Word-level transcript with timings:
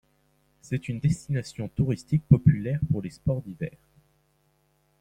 C'est 0.63 0.89
une 0.89 0.99
destination 0.99 1.67
touristique 1.69 2.23
populaire 2.27 2.79
pour 2.89 3.03
les 3.03 3.11
sports 3.11 3.43
d'hiver. 3.43 3.77